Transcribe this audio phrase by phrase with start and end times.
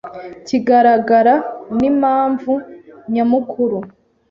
[0.47, 1.33] kigaragara
[1.77, 2.53] nimpamvu
[3.13, 3.79] nyamukuru